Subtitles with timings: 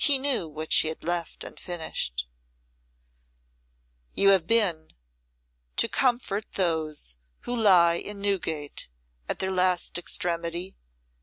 [0.03, 2.25] He knew what she had left unfinished.
[4.15, 4.89] "You have been
[5.77, 8.87] to comfort those who lie in Newgate
[9.29, 10.75] at their last extremity?"